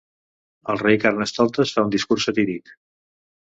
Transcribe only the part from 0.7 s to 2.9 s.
El rei Carnestoltes fa un discurs satíric.